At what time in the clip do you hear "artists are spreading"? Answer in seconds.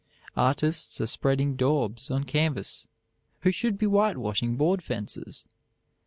0.35-1.55